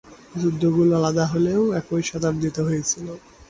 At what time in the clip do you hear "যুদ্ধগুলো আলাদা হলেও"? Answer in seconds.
0.41-1.61